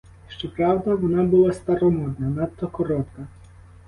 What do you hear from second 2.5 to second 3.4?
коротка.